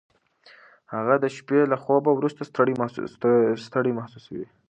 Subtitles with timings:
[0.93, 2.41] هغه د شپې له خوبه وروسته
[3.65, 4.45] ستړی محسوسوي.